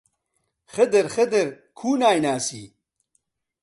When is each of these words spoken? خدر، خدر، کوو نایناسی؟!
خدر، 0.73 1.05
خدر، 1.15 1.47
کوو 1.77 1.93
نایناسی؟! 2.01 2.63